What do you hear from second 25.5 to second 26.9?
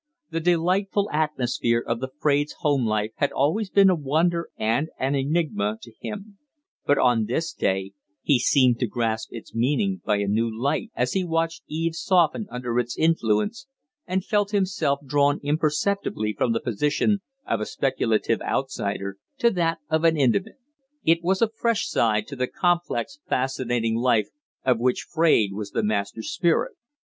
was the master spirit.